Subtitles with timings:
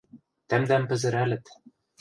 [0.49, 1.45] —Тӓмдӓм пӹзӹрӓлӹт...